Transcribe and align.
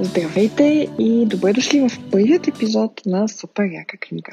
Здравейте 0.00 0.88
и 0.98 1.26
добре 1.26 1.52
дошли 1.52 1.80
в 1.80 2.10
първият 2.10 2.48
епизод 2.48 3.02
на 3.06 3.28
Супер 3.28 3.64
яка 3.64 3.96
книга. 3.96 4.32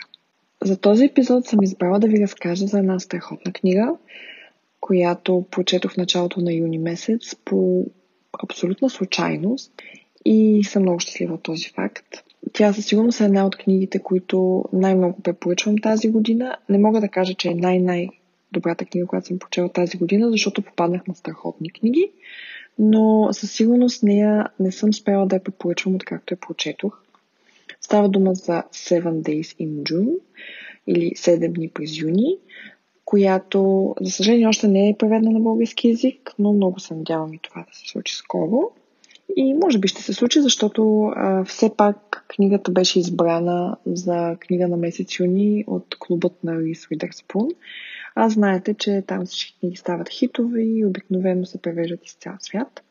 За 0.63 0.77
този 0.77 1.05
епизод 1.05 1.45
съм 1.45 1.63
избрала 1.63 1.99
да 1.99 2.07
ви 2.07 2.21
разкажа 2.21 2.67
за 2.67 2.79
една 2.79 2.99
страхотна 2.99 3.53
книга, 3.53 3.95
която 4.79 5.45
прочетох 5.51 5.93
в 5.93 5.97
началото 5.97 6.41
на 6.41 6.53
юни 6.53 6.77
месец 6.77 7.35
по 7.45 7.85
абсолютна 8.43 8.89
случайност 8.89 9.73
и 10.25 10.63
съм 10.63 10.81
много 10.81 10.99
щастлива 10.99 11.33
от 11.33 11.43
този 11.43 11.69
факт. 11.69 12.07
Тя 12.53 12.73
със 12.73 12.85
сигурност 12.85 13.21
е 13.21 13.25
една 13.25 13.45
от 13.45 13.55
книгите, 13.55 13.99
които 13.99 14.65
най-много 14.73 15.21
препоръчвам 15.21 15.77
тази 15.77 16.09
година. 16.09 16.57
Не 16.69 16.77
мога 16.77 17.01
да 17.01 17.09
кажа, 17.09 17.33
че 17.33 17.49
е 17.49 17.55
най-най 17.55 18.07
добрата 18.51 18.85
книга, 18.85 19.07
която 19.07 19.27
съм 19.27 19.39
прочела 19.39 19.69
тази 19.69 19.97
година, 19.97 20.31
защото 20.31 20.61
попаднах 20.61 21.07
на 21.07 21.15
страхотни 21.15 21.71
книги, 21.71 22.11
но 22.79 23.29
със 23.31 23.51
сигурност 23.51 24.03
нея 24.03 24.49
не 24.59 24.71
съм 24.71 24.93
спела 24.93 25.25
да 25.25 25.35
я 25.35 25.43
препоръчвам 25.43 25.95
откакто 25.95 26.33
я 26.33 26.37
прочетох. 26.37 27.01
Става 27.81 28.09
дума 28.09 28.33
за 28.33 28.63
Seven 28.73 29.21
Days 29.21 29.59
in 29.59 29.83
June 29.83 30.13
или 30.87 31.11
7 31.15 31.53
дни 31.53 31.69
през 31.69 31.97
юни, 31.97 32.37
която, 33.05 33.93
за 34.01 34.11
съжаление, 34.11 34.47
още 34.47 34.67
не 34.67 34.89
е 34.89 34.95
преведена 34.99 35.31
на 35.31 35.39
български 35.39 35.87
язик, 35.87 36.33
но 36.39 36.53
много 36.53 36.79
се 36.79 36.95
надявам 36.95 37.33
и 37.33 37.39
това 37.39 37.65
да 37.69 37.77
се 37.77 37.89
случи 37.89 38.15
скоро. 38.15 38.71
И 39.35 39.53
може 39.53 39.79
би 39.79 39.87
ще 39.87 40.01
се 40.01 40.13
случи, 40.13 40.41
защото 40.41 41.11
а, 41.15 41.43
все 41.43 41.75
пак 41.77 42.25
книгата 42.27 42.71
беше 42.71 42.99
избрана 42.99 43.77
за 43.85 44.35
книга 44.39 44.67
на 44.67 44.77
месец 44.77 45.19
юни 45.19 45.63
от 45.67 45.95
клубът 45.99 46.43
на 46.43 46.61
Рис 46.61 46.87
Уидърспун. 46.91 47.49
А 48.15 48.29
знаете, 48.29 48.73
че 48.73 49.03
там 49.07 49.25
всички 49.25 49.59
книги 49.59 49.77
стават 49.77 50.09
хитове 50.09 50.61
и 50.61 50.85
обикновено 50.85 51.45
се 51.45 51.61
превеждат 51.61 52.05
из 52.05 52.13
цял 52.13 52.35
свят. 52.39 52.81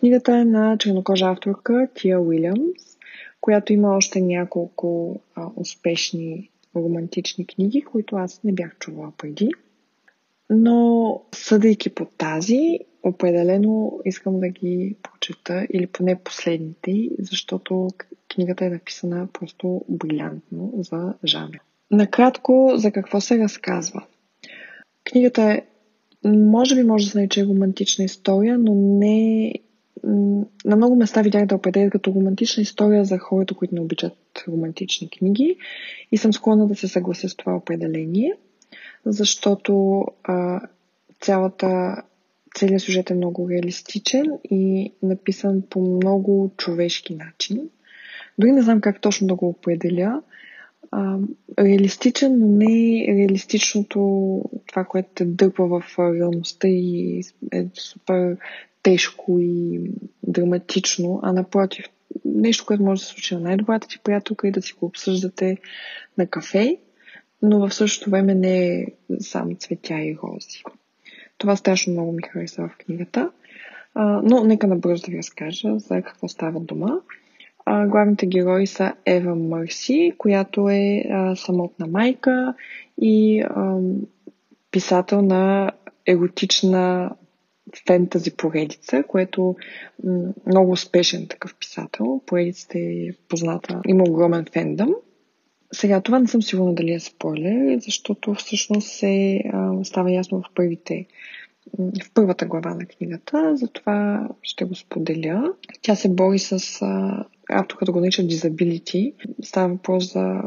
Книгата 0.00 0.36
е 0.36 0.44
на 0.44 0.78
чернокожа 0.78 1.26
авторка 1.26 1.88
Тия 1.94 2.20
Уилямс, 2.20 2.98
която 3.40 3.72
има 3.72 3.96
още 3.96 4.20
няколко 4.20 5.20
а, 5.34 5.46
успешни 5.56 6.50
романтични 6.76 7.46
книги, 7.46 7.82
които 7.82 8.16
аз 8.16 8.44
не 8.44 8.52
бях 8.52 8.78
чувала 8.78 9.12
преди. 9.18 9.50
Но 10.50 11.22
съдейки 11.32 11.90
по 11.90 12.04
тази, 12.04 12.78
определено 13.02 14.00
искам 14.04 14.40
да 14.40 14.48
ги 14.48 14.96
прочета 15.02 15.66
или 15.72 15.86
поне 15.86 16.20
последните, 16.24 17.08
защото 17.18 17.88
книгата 18.34 18.64
е 18.64 18.70
написана 18.70 19.28
просто 19.32 19.84
брилянтно 19.88 20.72
за 20.76 21.14
жанр. 21.24 21.58
Накратко, 21.90 22.72
за 22.74 22.92
какво 22.92 23.20
се 23.20 23.38
разказва? 23.38 24.06
Книгата 25.04 25.42
е, 25.42 25.62
може 26.28 26.74
би 26.74 26.82
може 26.82 27.04
да 27.04 27.10
се 27.10 27.18
нарече 27.18 27.46
романтична 27.46 28.04
история, 28.04 28.58
но 28.58 28.74
не 28.74 29.52
на 30.64 30.76
много 30.76 30.96
места 30.96 31.22
видях 31.22 31.46
да 31.46 31.54
определят 31.54 31.92
като 31.92 32.10
романтична 32.10 32.62
история 32.62 33.04
за 33.04 33.18
хората, 33.18 33.54
които 33.54 33.74
не 33.74 33.80
обичат 33.80 34.12
романтични 34.48 35.10
книги 35.10 35.56
и 36.12 36.16
съм 36.16 36.32
склонна 36.32 36.66
да 36.66 36.74
се 36.74 36.88
съглася 36.88 37.28
с 37.28 37.36
това 37.36 37.56
определение, 37.56 38.34
защото 39.06 40.04
а, 40.24 40.60
цялата, 41.20 42.02
целият 42.54 42.82
сюжет 42.82 43.10
е 43.10 43.14
много 43.14 43.50
реалистичен 43.50 44.26
и 44.50 44.92
написан 45.02 45.62
по 45.70 45.80
много 45.80 46.50
човешки 46.56 47.14
начин. 47.14 47.70
Дори 48.38 48.52
не 48.52 48.62
знам 48.62 48.80
как 48.80 49.00
точно 49.00 49.26
да 49.26 49.34
го 49.34 49.48
определя. 49.48 50.22
А, 50.90 51.18
реалистичен, 51.58 52.38
но 52.38 52.46
не 52.46 53.06
реалистичното 53.08 54.00
това, 54.66 54.84
което 54.84 55.08
те 55.14 55.24
дърпа 55.24 55.66
в 55.66 55.82
реалността 55.98 56.68
и 56.68 57.22
е 57.52 57.66
супер 57.74 58.36
тежко 58.82 59.38
и 59.40 59.80
драматично, 60.22 61.20
а 61.22 61.32
напротив, 61.32 61.84
нещо, 62.24 62.66
което 62.66 62.82
може 62.82 63.00
да 63.00 63.06
се 63.06 63.12
случи 63.12 63.34
на 63.34 63.40
най-добрата 63.40 63.88
ти 63.88 63.98
приятелка 63.98 64.48
и 64.48 64.52
да 64.52 64.62
си 64.62 64.72
го 64.72 64.86
обсъждате 64.86 65.58
на 66.18 66.26
кафе, 66.26 66.78
но 67.42 67.68
в 67.68 67.74
същото 67.74 68.10
време 68.10 68.34
не 68.34 68.74
е 68.74 68.86
само 69.20 69.54
цветя 69.54 69.94
и 69.94 70.18
рози. 70.22 70.62
Това 71.38 71.56
страшно 71.56 71.92
много 71.92 72.12
ми 72.12 72.22
хареса 72.22 72.62
в 72.62 72.76
книгата. 72.78 73.30
А, 73.94 74.20
но 74.24 74.44
нека 74.44 74.66
набързо 74.66 75.04
да 75.04 75.10
ви 75.10 75.18
разкажа 75.18 75.78
за 75.78 76.02
какво 76.02 76.28
става 76.28 76.60
дума. 76.60 77.00
Главните 77.86 78.26
герои 78.26 78.66
са 78.66 78.94
Ева 79.06 79.34
Мърси, 79.34 80.12
която 80.18 80.68
е 80.68 81.04
а, 81.10 81.36
самотна 81.36 81.86
майка 81.86 82.54
и 83.00 83.40
а, 83.40 83.78
писател 84.70 85.22
на 85.22 85.70
еротична 86.06 87.10
фентази 87.86 88.36
поредица, 88.36 89.04
което 89.08 89.56
м- 90.04 90.32
много 90.46 90.70
успешен 90.72 91.26
такъв 91.28 91.54
писател. 91.54 92.20
Поредицата 92.26 92.78
е 92.78 93.08
позната, 93.28 93.80
има 93.88 94.04
огромен 94.08 94.44
фендъм. 94.52 94.94
Сега, 95.72 96.00
това 96.00 96.18
не 96.18 96.26
съм 96.26 96.42
сигурна 96.42 96.74
дали 96.74 96.92
е 96.92 97.00
спойлер, 97.00 97.78
защото 97.78 98.34
всъщност 98.34 98.88
се 98.88 99.42
а, 99.52 99.84
става 99.84 100.12
ясно 100.12 100.40
в 100.40 100.54
първите 100.54 101.06
в 101.78 102.12
първата 102.14 102.46
глава 102.46 102.74
на 102.74 102.86
книгата, 102.86 103.56
затова 103.56 104.28
ще 104.42 104.64
го 104.64 104.74
споделя. 104.74 105.52
Тя 105.82 105.94
се 105.94 106.08
бори 106.08 106.38
с 106.38 106.80
авторът 107.50 107.90
го 107.90 108.00
нарича 108.00 108.22
disability. 108.22 109.14
Става 109.42 109.68
въпрос 109.68 110.12
за 110.12 110.42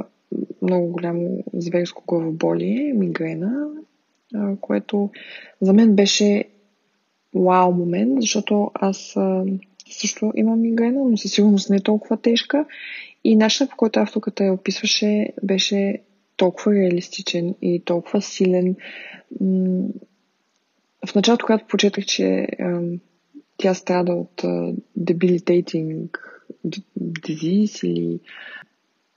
много 0.61 0.87
голямо 0.87 1.43
зверско 1.53 2.03
главоболие, 2.07 2.93
мигрена, 2.93 3.67
което 4.61 5.09
за 5.61 5.73
мен 5.73 5.95
беше 5.95 6.45
вау 7.35 7.71
момент, 7.71 8.21
защото 8.21 8.71
аз 8.73 9.15
също 9.89 10.31
имам 10.35 10.61
мигрена, 10.61 11.09
но 11.09 11.17
със 11.17 11.31
сигурност 11.31 11.69
не 11.69 11.75
е 11.75 11.83
толкова 11.83 12.17
тежка. 12.17 12.65
И 13.23 13.35
начинът 13.35 13.69
по 13.69 13.77
който 13.77 13.99
авторката 13.99 14.43
я 14.43 14.53
описваше 14.53 15.33
беше 15.43 16.01
толкова 16.37 16.73
реалистичен 16.73 17.55
и 17.61 17.81
толкова 17.85 18.21
силен. 18.21 18.75
В 21.09 21.15
началото, 21.15 21.45
когато 21.45 21.67
почетах, 21.67 22.05
че 22.05 22.47
а, 22.59 22.81
тя 23.57 23.73
страда 23.73 24.13
от 24.13 24.43
а, 24.43 24.73
debilitating 24.99 26.07
disease 26.99 27.87
или 27.87 28.19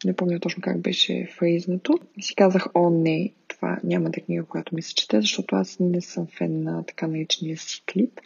не 0.04 0.16
помня 0.16 0.40
точно 0.40 0.62
как 0.62 0.80
беше 0.80 1.28
фрейзнато, 1.38 1.98
си 2.20 2.34
казах, 2.34 2.66
о 2.74 2.90
не, 2.90 3.32
това 3.48 3.80
няма 3.84 4.10
да 4.10 4.20
е 4.20 4.24
книга, 4.24 4.44
която 4.44 4.74
ми 4.74 4.82
се 4.82 4.94
чете, 4.94 5.20
защото 5.20 5.56
аз 5.56 5.76
не 5.80 6.00
съм 6.00 6.26
фен 6.26 6.62
на 6.62 6.82
така 6.86 7.06
наречения 7.06 7.56
си 7.56 7.82
клип. 7.92 8.20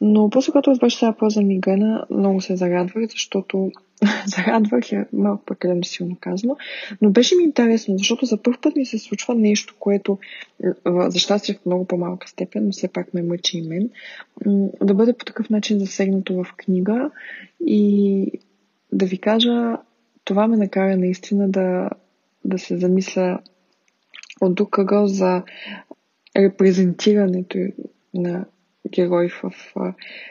Но 0.00 0.30
после 0.30 0.52
когато 0.52 0.70
разбрах, 0.70 0.90
че 0.90 0.96
става 0.96 1.30
за 1.30 1.42
мигрена, 1.42 2.06
много 2.10 2.40
се 2.40 2.56
зарадвах, 2.56 3.04
защото 3.10 3.72
зарадвах 4.26 4.92
е 4.92 5.06
малко 5.12 5.44
прекалено 5.44 5.84
силно 5.84 6.16
казано, 6.20 6.56
но 7.02 7.10
беше 7.10 7.36
ми 7.36 7.44
интересно, 7.44 7.98
защото 7.98 8.26
за 8.26 8.42
първ 8.42 8.58
път 8.62 8.76
ми 8.76 8.86
се 8.86 8.98
случва 8.98 9.34
нещо, 9.34 9.74
което 9.78 10.18
за 10.84 11.18
щастие 11.18 11.54
в 11.54 11.66
много 11.66 11.84
по-малка 11.84 12.28
степен, 12.28 12.66
но 12.66 12.72
все 12.72 12.88
пак 12.88 13.14
ме 13.14 13.22
мъчи 13.22 13.58
и 13.58 13.68
мен, 13.68 13.90
да 14.82 14.94
бъде 14.94 15.12
по 15.12 15.24
такъв 15.24 15.50
начин 15.50 15.78
засегнато 15.78 16.34
в 16.34 16.46
книга 16.56 17.10
и 17.66 18.32
да 18.92 19.06
ви 19.06 19.18
кажа, 19.18 19.76
това 20.24 20.46
ме 20.46 20.56
накара 20.56 20.96
наистина 20.96 21.48
да, 21.48 21.90
да 22.44 22.58
се 22.58 22.78
замисля 22.78 23.38
от 24.40 24.54
друг 24.54 24.76
за 25.04 25.42
репрезентирането 26.36 27.58
на 28.14 28.44
герои 28.90 29.28
в 29.28 29.52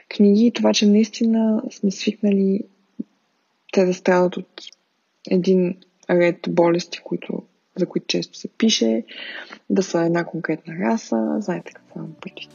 книги 0.09 0.45
и 0.45 0.51
това, 0.51 0.73
че 0.73 0.87
наистина 0.87 1.63
сме 1.71 1.91
свикнали 1.91 2.61
те 3.75 3.85
да 3.85 3.93
страдат 3.93 4.37
от 4.37 4.61
един 5.29 5.77
ред 6.09 6.39
болести, 6.49 6.99
които, 7.03 7.43
за 7.75 7.85
които 7.85 8.07
често 8.07 8.37
се 8.37 8.47
пише, 8.47 9.03
да 9.69 9.83
са 9.83 10.01
една 10.01 10.25
конкретна 10.25 10.73
раса. 10.79 11.37
Знаете 11.39 11.71
какво 11.73 11.99
имам 11.99 12.15
предвид. 12.21 12.49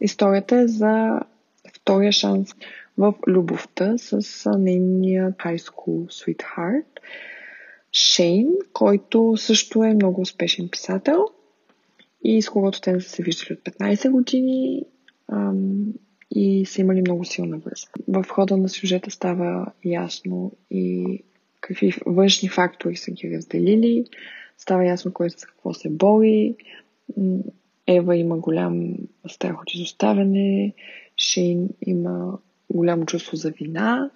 Историята 0.00 0.56
е 0.56 0.66
за 0.66 1.20
втория 1.76 2.12
шанс 2.12 2.50
в 2.98 3.14
любовта 3.26 3.98
с 3.98 4.50
нейния 4.58 5.32
high 5.32 5.58
school 5.58 6.06
sweetheart 6.06 6.86
Шейн, 7.92 8.48
който 8.72 9.34
също 9.36 9.82
е 9.84 9.94
много 9.94 10.20
успешен 10.20 10.68
писател 10.68 11.26
и 12.22 12.42
с 12.42 12.48
когото 12.48 12.80
те 12.80 13.00
са 13.00 13.08
се 13.08 13.22
виждали 13.22 13.52
от 13.52 13.74
15 13.74 14.10
години 14.10 14.82
и 16.30 16.66
са 16.66 16.80
имали 16.80 17.00
много 17.00 17.24
силна 17.24 17.58
връзка. 17.58 18.00
В 18.08 18.24
хода 18.28 18.56
на 18.56 18.68
сюжета 18.68 19.10
става 19.10 19.72
ясно 19.84 20.52
и 20.70 21.18
какви 21.60 21.94
външни 22.06 22.48
фактори 22.48 22.96
са 22.96 23.10
ги 23.10 23.36
разделили, 23.36 24.04
става 24.58 24.86
ясно 24.86 25.12
кой 25.12 25.30
с 25.30 25.36
какво 25.36 25.74
се 25.74 25.90
бори, 25.90 26.54
Ева 27.86 28.16
има 28.16 28.38
голям 28.38 28.94
страх 29.28 29.62
от 29.62 29.74
изоставяне, 29.74 30.72
Шейн 31.16 31.68
има 31.86 32.38
голямо 32.70 33.06
чувство 33.06 33.36
за 33.36 33.50
вина. 33.50 34.10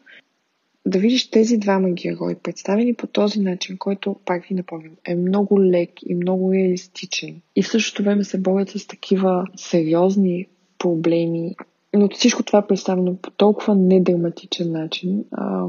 Да 0.87 0.99
видиш 0.99 1.31
тези 1.31 1.59
двама 1.59 1.91
герои, 1.91 2.35
представени 2.35 2.95
по 2.95 3.07
този 3.07 3.41
начин, 3.41 3.79
който, 3.79 4.17
пак 4.25 4.45
ви 4.45 4.55
напомням, 4.55 4.97
е 5.05 5.15
много 5.15 5.63
лек 5.63 5.91
и 6.07 6.15
много 6.15 6.53
реалистичен. 6.53 7.41
И 7.57 7.63
в 7.63 7.69
същото 7.69 8.03
време 8.03 8.25
се 8.25 8.41
борят 8.41 8.69
с 8.69 8.87
такива 8.87 9.47
сериозни 9.57 10.47
проблеми. 10.79 11.57
Но 11.97 12.09
всичко 12.09 12.43
това 12.43 12.59
е 12.59 12.67
представено 12.67 13.17
по 13.17 13.31
толкова 13.31 13.75
недраматичен 13.75 14.73
начин, 14.73 15.25
а, 15.33 15.67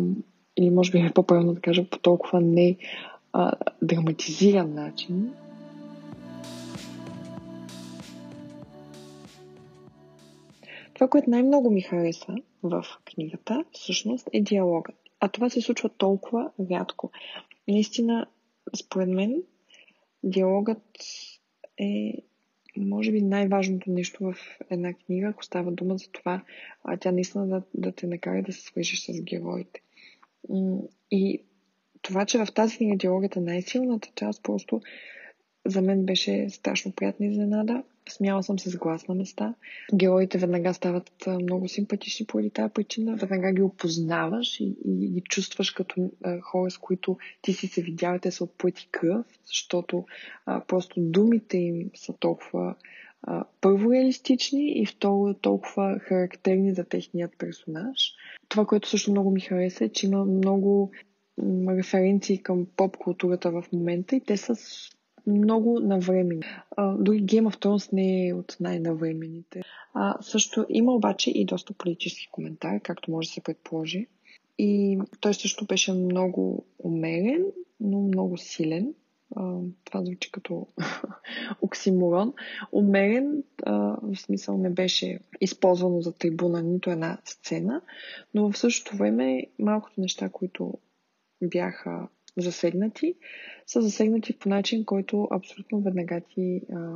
или 0.58 0.70
може 0.70 0.92
би 0.92 0.98
е 0.98 1.12
по-правилно 1.16 1.54
да 1.54 1.62
кажа 1.62 1.90
по 1.90 2.00
толкова 2.00 2.42
не 2.42 2.78
а, 3.34 3.52
драматизиран 3.82 4.74
начин. 4.74 5.34
Това, 10.94 11.08
което 11.08 11.30
най-много 11.30 11.72
ми 11.72 11.82
хареса 11.82 12.36
в 12.64 12.86
книгата, 13.06 13.64
всъщност 13.72 14.30
е 14.34 14.42
диалогът. 14.42 14.96
А 15.20 15.28
това 15.28 15.50
се 15.50 15.62
случва 15.62 15.90
толкова 15.90 16.52
рядко. 16.72 17.12
Наистина, 17.68 18.26
според 18.76 19.10
мен, 19.10 19.44
диалогът 20.24 20.84
е 21.78 22.14
може 22.86 23.12
би 23.12 23.22
най-важното 23.22 23.92
нещо 23.92 24.24
в 24.24 24.36
една 24.70 24.94
книга, 24.94 25.28
ако 25.28 25.46
става 25.46 25.72
дума 25.72 25.98
за 25.98 26.12
това, 26.12 26.44
а 26.84 26.98
тя 26.98 27.12
наистина 27.12 27.48
да, 27.48 27.62
да 27.74 27.92
те 27.92 28.08
накара 28.08 28.44
да 28.44 28.54
се 28.54 28.62
свържиш 28.62 29.06
с 29.06 29.22
героите. 29.22 29.82
И 31.12 31.44
това, 32.02 32.26
че 32.26 32.38
в 32.38 32.54
тази 32.56 32.78
книга 32.78 32.98
диалогът 32.98 33.36
е 33.36 33.40
най-силната 33.40 34.10
част, 34.16 34.44
просто 34.44 34.82
за 35.66 35.82
мен 35.82 36.06
беше 36.06 36.50
страшно 36.50 36.92
приятна 36.92 37.26
изненада. 37.26 37.84
Смяла 38.10 38.44
съм 38.44 38.60
се 38.60 38.70
с 38.70 38.78
глас 38.78 39.08
на 39.08 39.16
места. 39.16 39.54
Героите 39.96 40.38
веднага 40.38 40.74
стават 40.74 41.12
много 41.28 41.68
симпатични 41.68 42.26
поради 42.26 42.50
тази 42.50 42.74
причина. 42.74 43.16
Веднага 43.16 43.52
ги 43.52 43.62
опознаваш 43.62 44.60
и, 44.60 44.76
ги 44.86 45.22
чувстваш 45.22 45.72
като 45.72 46.12
а, 46.24 46.42
хора, 46.42 46.72
с 46.72 46.78
които 46.78 47.18
ти 47.42 47.54
си 47.54 47.68
се 47.68 47.82
видял, 47.82 48.20
те 48.22 48.32
са 48.32 48.44
от 48.44 48.58
плът 48.58 48.80
и 48.80 48.88
кръв, 48.92 49.26
защото 49.46 50.06
а, 50.46 50.66
просто 50.68 50.96
думите 50.98 51.58
им 51.58 51.90
са 51.96 52.14
толкова 52.20 52.76
а, 53.24 53.46
първо 53.62 53.92
реалистични 53.92 54.82
и 54.82 54.86
второ 54.86 55.34
толкова 55.34 56.00
характерни 56.00 56.74
за 56.74 56.84
техният 56.84 57.32
персонаж. 57.38 58.14
Това, 58.50 58.66
което 58.66 58.90
също 58.90 59.12
много 59.12 59.32
ми 59.32 59.42
хареса 59.42 59.86
е, 59.86 59.90
че 59.90 60.08
има 60.08 60.26
много 60.26 60.92
референции 61.70 62.38
към 62.38 62.68
поп 62.76 62.98
културата 62.98 63.52
в 63.52 63.64
момента 63.74 64.16
и 64.16 64.22
те 64.22 64.38
са 64.38 64.56
много 65.28 65.80
навремени. 65.80 66.42
Дори 67.00 67.24
Game 67.24 67.50
of 67.50 67.66
Thrones 67.66 67.94
не 67.94 68.28
е 68.28 68.34
от 68.34 68.58
най-навременните. 68.60 69.62
А, 69.94 70.22
също 70.22 70.66
има 70.70 70.96
обаче 70.96 71.32
и 71.32 71.46
доста 71.46 71.74
политически 71.74 72.30
коментар, 72.32 72.82
както 72.82 73.12
може 73.12 73.28
да 73.28 73.34
се 73.34 73.42
предположи. 73.42 74.08
И 74.58 75.00
той 75.20 75.34
също 75.34 75.66
беше 75.66 75.94
много 75.94 76.66
умерен, 76.80 77.46
но 77.80 78.00
много 78.00 78.38
силен. 78.38 78.94
А, 79.36 79.60
това 79.84 80.06
звучи 80.06 80.32
като 80.32 80.68
оксиморон. 81.62 82.34
Умерен, 82.72 83.44
а, 83.66 83.98
в 84.02 84.16
смисъл 84.16 84.58
не 84.58 84.70
беше 84.70 85.20
използвано 85.42 86.02
за 86.02 86.12
трибуна 86.12 86.62
нито 86.62 86.90
една 86.90 87.18
сцена, 87.26 87.82
но 88.34 88.52
в 88.52 88.58
същото 88.58 88.98
време 88.98 89.44
малкото 89.60 90.02
неща, 90.02 90.30
които 90.30 90.74
бяха 91.44 92.08
засегнати, 92.42 93.16
са 93.68 93.82
засегнати 93.82 94.40
по 94.40 94.50
начин, 94.50 94.86
който 94.86 95.28
абсолютно 95.32 95.82
веднага 95.82 96.22
ти 96.36 96.62
а, 96.74 96.96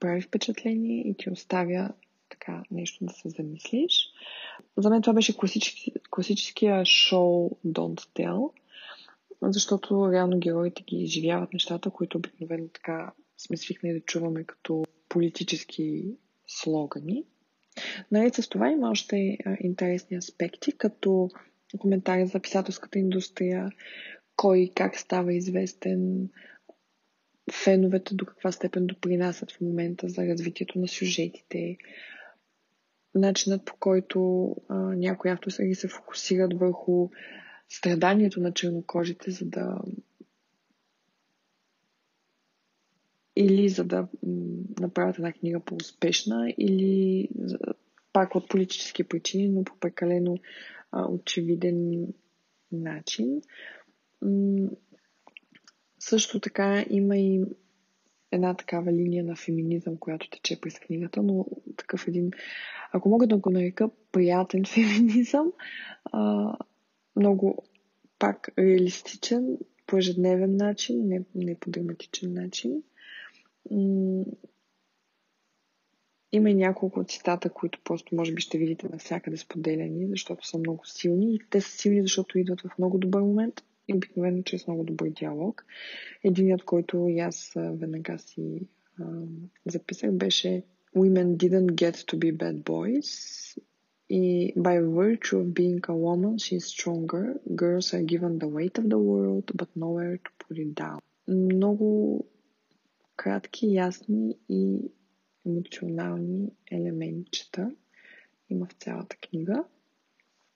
прави 0.00 0.20
впечатление 0.20 1.08
и 1.08 1.14
ти 1.18 1.30
оставя 1.30 1.92
така 2.28 2.62
нещо 2.70 3.04
да 3.04 3.12
се 3.12 3.28
замислиш. 3.28 3.92
За 4.76 4.90
мен 4.90 5.02
това 5.02 5.12
беше 5.12 5.36
класически, 5.36 5.92
класическия 6.10 6.84
шоу 6.84 7.50
Don't 7.66 8.00
Tell, 8.00 8.50
защото 9.42 10.12
реално 10.12 10.38
героите 10.38 10.82
ги 10.82 10.96
изживяват 10.96 11.52
нещата, 11.52 11.90
които 11.90 12.18
обикновено 12.18 12.68
така 12.68 13.12
сме 13.38 13.56
свикнали 13.56 13.94
да 13.94 14.00
чуваме 14.00 14.44
като 14.44 14.84
политически 15.08 16.04
слогани. 16.46 17.24
Наред 18.12 18.34
с 18.34 18.48
това 18.48 18.70
има 18.70 18.90
още 18.90 19.38
интересни 19.60 20.16
аспекти, 20.16 20.72
като 20.72 21.30
коментари 21.78 22.26
за 22.26 22.40
писателската 22.40 22.98
индустрия, 22.98 23.70
кой 24.38 24.70
как 24.74 24.98
става 24.98 25.34
известен, 25.34 26.28
феновете 27.52 28.14
до 28.14 28.26
каква 28.26 28.52
степен 28.52 28.86
допринасят 28.86 29.52
в 29.52 29.60
момента 29.60 30.08
за 30.08 30.26
развитието 30.26 30.78
на 30.78 30.88
сюжетите, 30.88 31.76
начинът 33.14 33.64
по 33.64 33.76
който 33.76 34.48
а, 34.68 34.74
някои 34.74 35.30
автори 35.30 35.74
се 35.74 35.88
фокусират 35.88 36.54
върху 36.54 37.08
страданието 37.68 38.40
на 38.40 38.52
чернокожите, 38.52 39.30
за 39.30 39.44
да 39.44 39.78
или 43.36 43.68
за 43.68 43.84
да 43.84 44.08
направят 44.80 45.16
една 45.16 45.32
книга 45.32 45.60
по-успешна, 45.60 46.54
или 46.58 47.28
пак 48.12 48.34
от 48.34 48.48
политически 48.48 49.04
причини, 49.04 49.48
но 49.48 49.64
по 49.64 49.76
прекалено 49.80 50.38
очевиден 50.92 52.06
начин. 52.72 53.42
Също 55.98 56.40
така 56.40 56.84
има 56.90 57.16
и 57.16 57.44
една 58.32 58.54
такава 58.54 58.92
линия 58.92 59.24
на 59.24 59.36
феминизъм, 59.36 59.96
която 59.96 60.30
тече 60.30 60.60
през 60.60 60.78
книгата, 60.78 61.22
но 61.22 61.46
такъв 61.76 62.08
един, 62.08 62.30
ако 62.92 63.08
мога 63.08 63.26
да 63.26 63.36
го 63.36 63.50
нарека, 63.50 63.90
приятен 64.12 64.64
феминизъм, 64.74 65.52
а, 66.04 66.52
много 67.16 67.64
пак 68.18 68.48
реалистичен, 68.58 69.58
по 69.86 69.96
ежедневен 69.96 70.56
начин, 70.56 71.08
не, 71.08 71.22
не 71.34 71.54
по 71.54 71.70
драматичен 71.70 72.32
начин. 72.32 72.82
Има 76.32 76.50
и 76.50 76.54
няколко 76.54 77.04
цитата, 77.04 77.50
които 77.50 77.80
просто 77.84 78.14
може 78.14 78.34
би 78.34 78.40
ще 78.40 78.58
видите 78.58 78.88
навсякъде 78.88 79.36
споделяни, 79.36 80.08
защото 80.08 80.46
са 80.46 80.58
много 80.58 80.86
силни. 80.86 81.34
И 81.34 81.40
те 81.50 81.60
са 81.60 81.70
силни, 81.70 82.02
защото 82.02 82.38
идват 82.38 82.60
в 82.60 82.78
много 82.78 82.98
добър 82.98 83.20
момент 83.20 83.64
и 83.88 83.94
обикновено 83.94 84.42
чрез 84.42 84.66
много 84.66 84.84
добър 84.84 85.08
диалог. 85.08 85.64
Единият, 86.24 86.64
който 86.64 87.08
и 87.08 87.18
аз 87.18 87.52
веднага 87.56 88.18
си 88.18 88.68
а, 89.00 89.04
записах, 89.66 90.12
беше 90.12 90.64
Women 90.94 91.36
didn't 91.36 91.76
get 91.76 91.96
to 92.08 92.16
be 92.16 92.32
bad 92.32 92.64
boys. 92.64 93.58
И 94.10 94.54
by 94.56 94.78
virtue 94.78 95.38
of 95.40 95.52
being 95.52 95.80
a 95.88 95.94
woman, 95.94 96.38
she 96.38 96.56
is 96.56 96.64
stronger. 96.64 97.40
Girls 97.54 97.92
are 97.92 98.02
given 98.02 98.38
the 98.38 98.48
weight 98.48 98.78
of 98.78 98.88
the 98.88 98.98
world, 98.98 99.50
but 99.54 99.68
nowhere 99.76 100.16
to 100.16 100.30
put 100.38 100.56
it 100.58 100.74
down. 100.74 101.00
Много 101.28 102.24
кратки, 103.16 103.74
ясни 103.74 104.38
и 104.48 104.90
емоционални 105.46 106.52
елементчета 106.70 107.70
има 108.50 108.66
в 108.66 108.72
цялата 108.72 109.16
книга. 109.16 109.64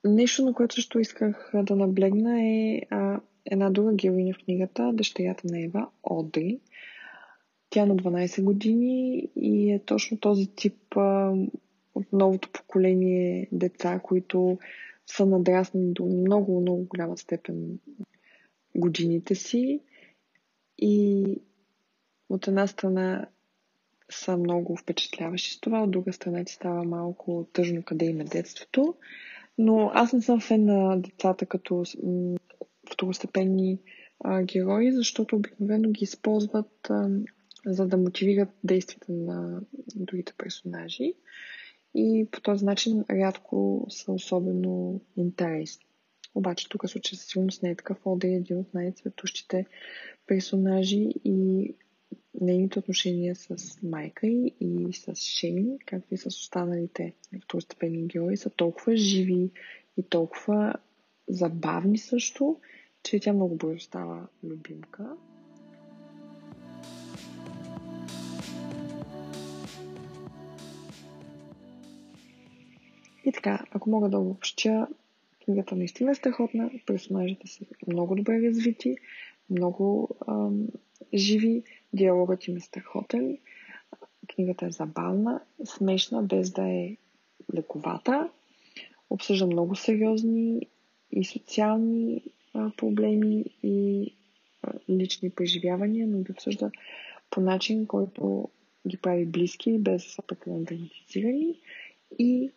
Нещо, 0.04 0.44
на 0.44 0.54
което 0.54 0.74
също 0.74 0.98
исках 0.98 1.50
да 1.54 1.76
наблегна 1.76 2.42
е 2.42 2.80
а, 2.90 3.20
една 3.44 3.70
друга 3.70 3.94
героиня 3.94 4.34
в 4.34 4.44
книгата, 4.44 4.90
дъщерята 4.94 5.42
на 5.46 5.64
Ева, 5.64 5.88
Одри. 6.02 6.60
Тя 7.70 7.82
е 7.82 7.86
на 7.86 7.96
12 7.96 8.42
години 8.42 9.28
и 9.36 9.72
е 9.72 9.78
точно 9.78 10.18
този 10.18 10.46
тип 10.46 10.96
а, 10.96 11.34
от 11.94 12.12
новото 12.12 12.50
поколение 12.52 13.48
деца, 13.52 14.00
които 14.02 14.58
са 15.06 15.26
надраснали 15.26 15.92
до 15.92 16.04
много, 16.04 16.60
много 16.60 16.84
голяма 16.84 17.18
степен 17.18 17.78
годините 18.74 19.34
си 19.34 19.80
и 20.78 21.24
от 22.28 22.48
една 22.48 22.66
страна 22.66 23.28
са 24.10 24.36
много 24.36 24.76
впечатляващи 24.76 25.50
с 25.50 25.60
това, 25.60 25.82
от 25.82 25.90
друга 25.90 26.12
страна 26.12 26.44
ти 26.44 26.52
става 26.52 26.84
малко 26.84 27.46
тъжно 27.52 27.82
къде 27.82 28.04
има 28.04 28.24
детството. 28.24 28.94
Но 29.58 29.90
аз 29.94 30.12
не 30.12 30.22
съм 30.22 30.40
фен 30.40 30.64
на 30.64 31.00
децата 31.00 31.46
като 31.46 31.84
второстепенни 32.92 33.78
а, 34.20 34.42
герои, 34.42 34.92
защото 34.92 35.36
обикновено 35.36 35.90
ги 35.90 36.04
използват 36.04 36.90
а, 36.90 37.08
за 37.66 37.86
да 37.86 37.96
мотивират 37.96 38.48
действията 38.64 39.12
на 39.12 39.60
другите 39.94 40.32
персонажи. 40.38 41.14
И 41.94 42.28
по 42.30 42.40
този 42.40 42.64
начин 42.64 43.04
рядко 43.10 43.86
са 43.88 44.12
особено 44.12 45.00
интересни. 45.16 45.86
Обаче 46.34 46.68
тук 46.68 46.88
случай 46.88 47.18
със 47.18 47.26
сигурност 47.26 47.62
не 47.62 47.70
е 47.70 47.76
такъв. 47.76 47.98
Ода 48.04 48.28
е 48.28 48.30
един 48.30 48.58
от 48.58 48.74
най-цветущите 48.74 49.66
персонажи 50.26 51.08
и 51.24 51.74
нейните 52.40 52.78
отношения 52.78 53.34
с 53.34 53.82
майка 53.82 54.26
й 54.26 54.54
и 54.60 54.92
с 54.92 55.14
Шейн, 55.14 55.78
както 55.86 56.14
и 56.14 56.16
с 56.16 56.26
останалите 56.26 57.12
второстепенни 57.44 58.06
герои, 58.06 58.36
са 58.36 58.50
толкова 58.50 58.96
живи 58.96 59.50
и 59.96 60.02
толкова 60.02 60.74
забавни 61.28 61.98
също, 61.98 62.60
че 63.02 63.20
тя 63.20 63.32
много 63.32 63.56
бързо 63.56 63.80
става 63.80 64.26
любимка. 64.44 65.16
И 73.24 73.32
така, 73.32 73.64
ако 73.70 73.90
мога 73.90 74.08
да 74.08 74.18
обобщя, 74.18 74.86
книгата 75.44 75.76
наистина 75.76 76.10
е 76.10 76.14
страхотна, 76.14 76.70
персонажите 76.86 77.46
са 77.46 77.64
много 77.86 78.14
добре 78.14 78.42
развити, 78.42 78.96
много 79.52 80.08
ам, 80.28 80.68
живи, 81.14 81.62
диалогът 81.92 82.48
им 82.48 82.56
е 82.56 82.60
страхотен, 82.60 83.38
книгата 84.34 84.66
е 84.66 84.70
забавна, 84.70 85.40
смешна, 85.64 86.22
без 86.22 86.50
да 86.50 86.68
е 86.68 86.96
лековата. 87.54 88.30
Обсъжда 89.10 89.46
много 89.46 89.76
сериозни 89.76 90.66
и 91.10 91.24
социални 91.24 92.22
а, 92.54 92.70
проблеми 92.76 93.44
и 93.62 94.06
а, 94.62 94.72
лични 94.90 95.30
преживявания, 95.30 96.06
но 96.06 96.22
ги 96.22 96.32
обсъжда 96.32 96.70
по 97.30 97.40
начин, 97.40 97.86
който 97.86 98.48
ги 98.88 98.96
прави 98.96 99.26
близки, 99.26 99.78
без 99.78 100.04
да 100.04 100.10
са 100.10 100.22
прекалено 100.22 100.64
драматизирани. 100.64 101.60
И 102.18 102.50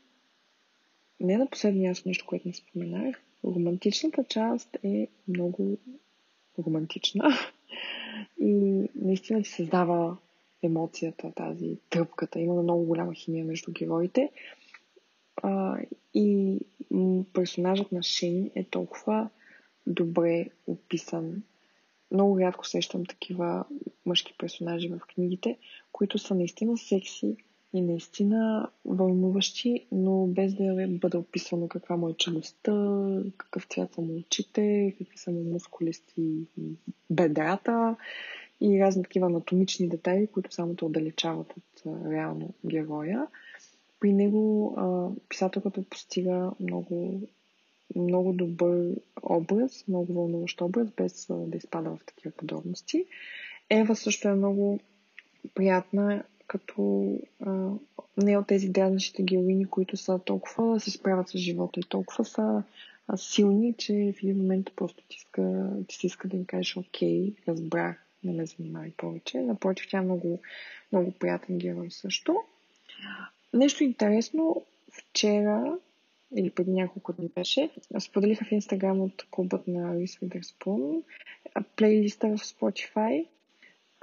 не 1.19 1.37
на 1.37 1.49
последния 1.49 1.89
място 1.89 2.07
нещо, 2.07 2.25
което 2.27 2.47
не 2.47 2.53
споменах, 2.53 3.21
романтичната 3.43 4.23
част 4.23 4.77
е 4.83 5.07
много 5.27 5.77
романтична 6.59 7.29
и 8.39 8.53
наистина 8.95 9.43
ти 9.43 9.50
създава 9.50 10.17
емоцията, 10.63 11.31
тази 11.35 11.77
тръпката. 11.89 12.39
Има 12.39 12.63
много 12.63 12.85
голяма 12.85 13.13
химия 13.13 13.45
между 13.45 13.71
героите. 13.71 14.31
А, 15.43 15.77
и 16.13 16.59
персонажът 17.33 17.91
на 17.91 18.03
Шейн 18.03 18.51
е 18.55 18.63
толкова 18.63 19.29
добре 19.88 20.50
описан. 20.67 21.43
Много 22.12 22.39
рядко 22.39 22.67
срещам 22.67 23.05
такива 23.05 23.65
мъжки 24.05 24.33
персонажи 24.38 24.88
в 24.88 25.00
книгите, 25.15 25.57
които 25.91 26.17
са 26.17 26.35
наистина 26.35 26.77
секси 26.77 27.38
и 27.75 27.82
наистина 27.82 28.70
вълнуващи, 28.86 29.86
но 29.91 30.27
без 30.27 30.53
да 30.53 30.88
бъде 30.88 31.17
описано 31.17 31.67
каква 31.67 31.98
му 31.98 32.10
е 32.10 32.13
челюстта, 32.13 33.08
какъв 33.38 33.65
цвят 33.65 33.94
са 33.94 34.01
му 34.01 34.17
очите, 34.17 34.96
какви 34.98 35.17
са 35.17 35.32
му 35.32 35.44
мускулисти 35.44 36.48
бедрата 37.10 37.96
и 38.62 38.82
разни 38.82 39.03
такива 39.03 39.25
анатомични 39.25 39.89
детайли, 39.89 40.27
които 40.27 40.53
само 40.53 40.75
те 40.75 40.86
отдалечават 40.86 41.53
от 41.58 41.84
реално 42.12 42.53
героя. 42.65 43.27
При 44.00 44.13
него 44.13 44.75
писателката 45.29 45.84
постига 45.89 46.51
много, 46.60 47.22
много 47.96 48.34
добър 48.34 48.96
образ, 49.24 49.88
много 49.88 50.13
вълнуващ 50.13 50.62
образ, 50.62 50.88
без 50.98 51.27
да 51.29 51.58
изпада 51.58 51.89
в 51.89 52.05
такива 52.05 52.32
подробности. 52.32 53.05
Ева 53.70 53.96
също 53.96 54.27
е 54.27 54.34
много 54.34 54.79
приятна, 55.53 56.24
като 56.55 57.09
а, 57.45 57.69
не 58.17 58.38
от 58.38 58.47
тези 58.47 58.69
дразнащите 58.69 59.24
героини, 59.24 59.65
които 59.65 59.97
са 59.97 60.19
толкова 60.19 60.79
се 60.79 60.91
справят 60.91 61.29
с 61.29 61.38
живота 61.38 61.79
и 61.79 61.83
толкова 61.83 62.25
са 62.25 62.63
а, 63.07 63.17
силни, 63.17 63.74
че 63.77 64.13
в 64.17 64.24
един 64.24 64.38
момент 64.38 64.71
просто 64.75 65.03
ти, 65.09 65.17
иска, 65.17 65.69
ти 65.88 65.95
си 65.95 66.07
иска 66.07 66.27
да 66.27 66.38
им 66.38 66.45
кажеш 66.45 66.77
окей, 66.77 67.33
разбрах, 67.47 68.05
не 68.24 68.33
ме 68.33 68.45
занимай 68.45 68.91
повече. 68.97 69.41
Напротив, 69.41 69.88
тя 69.89 69.97
е 69.97 70.01
много, 70.01 70.39
много 70.91 71.12
приятен 71.12 71.57
герой 71.57 71.91
също. 71.91 72.35
Нещо 73.53 73.83
интересно, 73.83 74.65
вчера 74.91 75.77
или 76.35 76.50
преди 76.50 76.71
няколко 76.71 77.13
дни 77.13 77.29
беше, 77.35 77.69
споделиха 78.00 78.45
в 78.45 78.51
Инстаграм 78.51 79.01
от 79.01 79.25
клубът 79.31 79.67
на 79.67 79.95
Reese 79.95 80.21
Witherspoon 80.21 81.03
плейлиста 81.75 82.27
в 82.27 82.38
Spotify, 82.38 83.25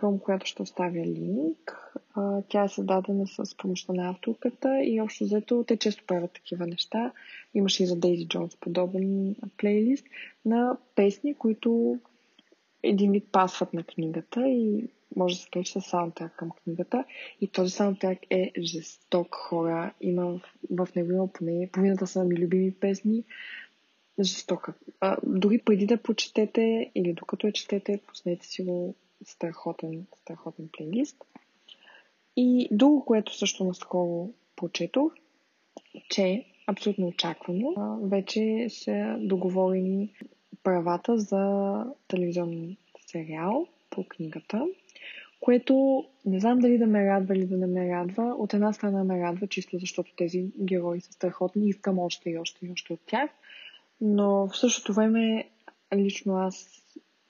към 0.02 0.18
която 0.18 0.47
ще 0.47 0.62
оставя 0.62 1.06
линк. 1.06 1.94
Тя 2.49 2.64
е 2.64 2.68
създадена 2.68 3.26
с 3.26 3.56
помощта 3.56 3.92
на 3.92 4.11
авторката 4.11 4.82
и 4.85 5.00
общо 5.00 5.25
взето 5.25 5.64
те 5.66 5.76
често 5.76 6.04
правят 6.06 6.32
такива 6.32 6.66
неща. 6.66 7.12
Имаше 7.54 7.82
и 7.82 7.87
за 7.87 7.97
Дейзи 7.97 8.28
Джонс 8.28 8.56
подобен 8.56 9.37
плейлист 9.56 10.06
на 10.44 10.76
песни, 10.94 11.35
които 11.35 11.99
един 12.82 13.12
вид 13.12 13.25
пасват 13.32 13.75
на 13.75 13.85
книгата 13.85 14.49
и 14.49 14.88
може 15.16 15.35
да 15.35 15.40
се 15.40 15.50
каже, 15.50 15.64
че 15.64 15.73
са 15.73 15.80
саундтрак 15.80 16.37
към 16.37 16.50
книгата. 16.50 17.04
И 17.40 17.49
този 17.49 17.71
саундтрак 17.71 18.18
е 18.30 18.52
жесток 18.59 19.35
хора. 19.35 19.94
Има 20.00 20.40
в 20.71 20.88
него 20.97 21.12
има 21.12 21.28
поне 21.32 21.68
половината 21.73 22.06
са 22.06 22.25
ми 22.25 22.37
любими 22.37 22.75
песни. 22.75 23.25
Жестока. 24.21 24.75
А, 25.00 25.16
дори 25.26 25.59
преди 25.59 25.87
да 25.87 26.02
прочетете 26.02 26.90
или 26.94 27.12
докато 27.12 27.47
я 27.47 27.52
четете, 27.52 28.00
пуснете 28.06 28.47
си 28.47 28.62
го 28.62 28.94
страхотен, 29.25 30.07
страхотен 30.23 30.69
плейлист. 30.73 31.25
И 32.37 32.69
друго, 32.71 33.05
което 33.05 33.37
също 33.37 33.64
наскоро 33.64 34.31
прочетох, 34.57 35.12
че 36.09 36.45
абсолютно 36.67 37.07
очаквано, 37.07 37.99
вече 38.02 38.67
са 38.69 39.17
договорени 39.21 40.12
правата 40.62 41.19
за 41.19 41.85
телевизионен 42.09 42.76
сериал 43.07 43.67
по 43.91 44.05
книгата, 44.05 44.67
което 45.41 46.05
не 46.26 46.41
знам 46.41 46.59
дали 46.59 46.79
да 46.79 46.87
ме 46.87 47.07
радва 47.07 47.37
или 47.37 47.47
да 47.47 47.57
не 47.57 47.67
ме 47.67 47.88
радва. 47.88 48.35
От 48.38 48.55
една 48.55 48.73
страна 48.73 49.05
ме 49.05 49.21
радва, 49.21 49.47
чисто 49.47 49.79
защото 49.79 50.12
тези 50.17 50.47
герои 50.61 51.00
са 51.00 51.12
страхотни 51.12 51.67
и 51.67 51.69
искам 51.69 51.99
още 51.99 52.31
и 52.31 52.38
още 52.38 52.67
и 52.67 52.71
още 52.73 52.93
от 52.93 53.00
тях. 53.07 53.31
Но 54.00 54.49
в 54.49 54.57
същото 54.57 54.93
време 54.93 55.49
лично 55.97 56.37
аз 56.37 56.82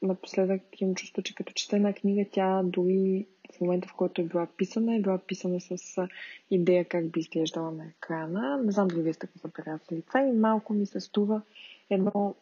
напоследък 0.02 0.80
имам 0.80 0.94
чувство, 0.94 1.22
че 1.22 1.34
като 1.34 1.52
чета 1.52 1.76
една 1.76 1.92
книга, 1.92 2.24
тя 2.32 2.62
дори 2.62 3.26
в 3.56 3.60
момента, 3.60 3.88
в 3.88 3.94
който 3.94 4.20
е 4.20 4.24
била 4.24 4.46
писана, 4.56 4.94
е 4.94 5.00
била 5.00 5.18
писана 5.18 5.60
с 5.60 6.08
идея 6.50 6.84
как 6.84 7.10
би 7.10 7.20
изглеждала 7.20 7.72
на 7.72 7.86
екрана. 7.86 8.62
Не 8.64 8.72
знам 8.72 8.88
дали 8.88 9.02
вие 9.02 9.12
сте 9.12 9.26
го 9.26 9.32
забелязали 9.38 10.02
това 10.02 10.20
и 10.20 10.32
малко 10.32 10.74
ми 10.74 10.86
се 10.86 11.00
струва 11.00 11.42
едно 11.90 12.34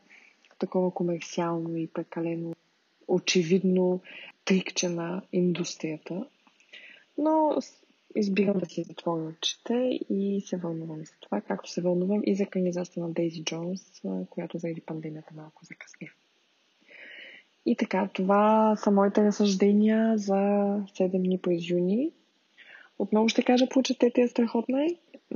такова 0.58 0.94
комерциално 0.94 1.76
и 1.76 1.86
прекалено 1.86 2.54
очевидно 3.08 4.00
трикче 4.44 4.88
на 4.88 5.22
индустрията. 5.32 6.26
Но 7.18 7.58
избирам 8.16 8.58
да 8.58 8.66
си 8.66 8.82
затворя 8.82 9.22
очите 9.22 10.00
и 10.10 10.42
се 10.46 10.56
вълнувам 10.56 11.04
за 11.04 11.12
това, 11.20 11.40
както 11.40 11.70
се 11.70 11.80
вълнувам 11.80 12.22
и 12.24 12.34
за 12.34 12.46
канизацията 12.46 13.00
на 13.00 13.10
Дейзи 13.10 13.44
Джонс, 13.44 14.02
която 14.30 14.58
заради 14.58 14.80
пандемията 14.80 15.34
малко 15.34 15.64
закъсня. 15.64 16.08
И 17.66 17.76
така, 17.76 18.08
това 18.12 18.76
са 18.76 18.90
моите 18.90 19.24
разсъждения 19.24 20.18
за 20.18 20.34
7 20.34 21.22
дни 21.22 21.38
през 21.38 21.70
юни. 21.70 22.12
Отново 22.98 23.28
ще 23.28 23.42
кажа, 23.42 23.68
прочетете, 23.68 24.20
е 24.20 24.28
страхотна. 24.28 24.86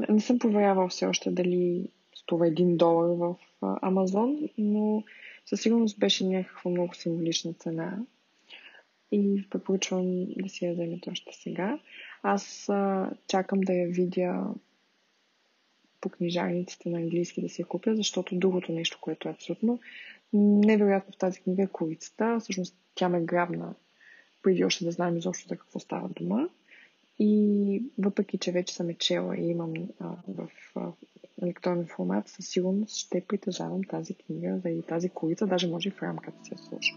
Не 0.09 0.21
съм 0.21 0.38
проверявал 0.38 0.88
все 0.88 1.07
още 1.07 1.31
дали 1.31 1.88
струва 2.14 2.47
1 2.47 2.76
долар 2.76 3.09
в 3.09 3.37
Амазон, 3.83 4.49
но 4.59 5.02
със 5.47 5.61
сигурност 5.61 5.99
беше 5.99 6.26
някаква 6.26 6.71
много 6.71 6.95
символична 6.95 7.52
цена. 7.52 7.99
И 9.12 9.45
препоръчвам 9.50 10.26
да 10.37 10.49
си 10.49 10.64
я 10.64 10.73
вземете 10.73 11.11
още 11.11 11.33
сега. 11.33 11.78
Аз 12.23 12.69
а, 12.69 13.11
чакам 13.28 13.61
да 13.61 13.73
я 13.73 13.88
видя 13.88 14.45
по 16.04 16.11
книжарниците 16.11 16.88
на 16.88 16.99
английски 16.99 17.42
да 17.42 17.49
си 17.49 17.62
я 17.62 17.66
купя, 17.66 17.96
защото 17.96 18.38
другото 18.38 18.73
нещо, 18.73 18.99
което 19.00 19.28
е 19.28 19.32
абсолютно 19.32 19.78
невероятно 20.32 21.12
в 21.12 21.18
тази 21.18 21.40
книга 21.40 21.62
е 21.62 21.66
корицата. 21.66 22.38
Всъщност 22.40 22.76
тя 22.94 23.08
ме 23.08 23.20
грабна 23.20 23.75
преди 24.42 24.64
още 24.64 24.84
да 24.84 24.90
знаем 24.90 25.16
изобщо 25.16 25.49
за 25.49 25.56
какво 25.56 25.78
става 25.78 26.08
дума. 26.08 26.49
И 27.18 27.82
въпреки, 27.99 28.38
че 28.38 28.52
вече 28.52 28.75
съм 28.75 28.88
е 28.88 28.94
чела 28.94 29.37
и 29.37 29.49
имам 29.49 29.73
а, 30.00 30.16
в 30.28 30.49
а, 30.76 30.92
електронен 31.42 31.87
формат, 31.87 32.28
със 32.28 32.49
сигурност 32.49 32.96
ще 32.96 33.20
притежавам 33.20 33.84
тази 33.84 34.14
книга 34.14 34.70
и 34.70 34.82
тази 34.82 35.08
корица, 35.08 35.46
даже 35.46 35.68
може 35.68 35.88
и 35.88 35.92
в 35.92 36.02
рамката 36.02 36.44
си 36.44 36.50
я 36.52 36.58
сложа. 36.58 36.92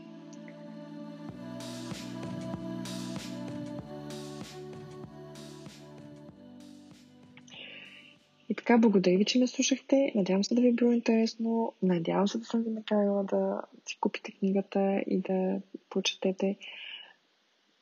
Така, 8.67 8.77
благодаря 8.77 9.17
ви, 9.17 9.25
че 9.25 9.39
ме 9.39 9.47
слушахте. 9.47 10.11
Надявам 10.15 10.43
се 10.43 10.55
да 10.55 10.61
ви 10.61 10.67
е 10.67 10.71
било 10.71 10.91
интересно. 10.91 11.73
Надявам 11.81 12.27
се 12.27 12.37
да 12.37 12.45
съм 12.45 12.63
ви 12.63 12.69
накарала 12.69 13.23
да 13.23 13.61
си 13.89 13.97
купите 13.99 14.31
книгата 14.31 15.03
и 15.07 15.21
да 15.21 15.61
прочетете. 15.89 16.57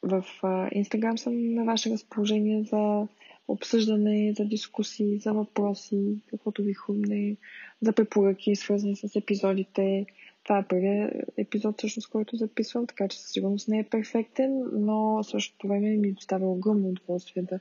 В 0.03 0.25
Инстаграм 0.71 1.17
съм 1.17 1.53
на 1.53 1.65
ваше 1.65 1.89
разположение 1.89 2.63
за 2.63 3.07
обсъждане, 3.47 4.33
за 4.37 4.45
дискусии, 4.45 5.19
за 5.19 5.33
въпроси, 5.33 6.17
каквото 6.27 6.63
ви 6.63 6.73
хумне, 6.73 7.37
за 7.81 7.93
препоръки, 7.93 8.55
свързани 8.55 8.95
с 8.95 9.15
епизодите. 9.15 10.05
Това 10.45 10.59
е 10.59 10.67
първият 10.67 11.13
епизод, 11.37 11.77
всъщност, 11.77 12.09
който 12.09 12.35
записвам, 12.35 12.87
така 12.87 13.07
че 13.07 13.19
със 13.19 13.31
сигурност 13.31 13.67
не 13.67 13.79
е 13.79 13.83
перфектен, 13.83 14.63
но 14.73 15.23
същото 15.23 15.67
време 15.67 15.89
ми 15.89 16.11
доставя 16.11 16.51
огромно 16.51 16.87
удоволствие 16.89 17.43
да 17.43 17.59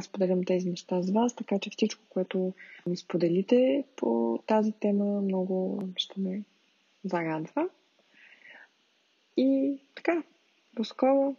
споделям 0.00 0.44
тези 0.44 0.70
неща 0.70 1.02
с 1.02 1.10
вас, 1.10 1.36
така 1.36 1.58
че 1.58 1.70
всичко, 1.70 2.02
което 2.08 2.52
ми 2.86 2.96
споделите 2.96 3.84
по 3.96 4.38
тази 4.46 4.72
тема, 4.72 5.20
много 5.20 5.82
ще 5.96 6.20
ме 6.20 6.42
зарадва. 7.04 7.68
И 9.36 9.78
така, 9.94 10.22
до 10.76 10.84
скоро! 10.84 11.36